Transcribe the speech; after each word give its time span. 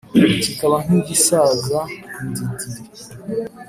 Kikaba 0.41 0.75
nk'igisaza 0.83 1.79
dindiri 2.13 2.81